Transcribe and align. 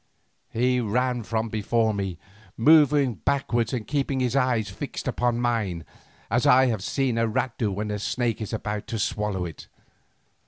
He 0.49 0.79
ran 0.79 1.21
from 1.21 1.49
before 1.49 1.93
me, 1.93 2.17
moving 2.57 3.13
backwards 3.23 3.71
and 3.71 3.85
keeping 3.85 4.19
his 4.19 4.35
eyes 4.35 4.67
fixed 4.67 5.07
upon 5.07 5.37
mine, 5.39 5.85
as 6.31 6.47
I 6.47 6.65
have 6.65 6.81
seen 6.81 7.19
a 7.19 7.27
rat 7.27 7.53
do 7.59 7.71
when 7.71 7.91
a 7.91 7.99
snake 7.99 8.41
is 8.41 8.51
about 8.51 8.87
to 8.87 8.97
swallow 8.97 9.45
it. 9.45 9.67